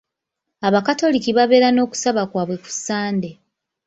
Abakatoliki 0.67 1.29
babeera 1.37 1.67
n'okusaba 1.71 2.21
kwaabwe 2.31 2.55
ku 2.63 2.69
Sande. 2.83 3.29